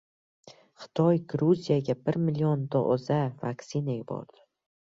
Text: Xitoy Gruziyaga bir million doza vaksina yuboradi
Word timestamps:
Xitoy 0.85 1.19
Gruziyaga 1.33 1.97
bir 2.09 2.19
million 2.31 2.65
doza 2.77 3.21
vaksina 3.45 3.99
yuboradi 4.03 4.47